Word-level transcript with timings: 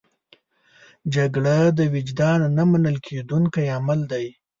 جګړه 1.15 1.57
د 1.77 1.79
وجدان 1.95 2.39
نه 2.57 2.63
منل 2.71 2.95
کېدونکی 3.07 3.65
عمل 3.77 3.99
دی 4.11 4.25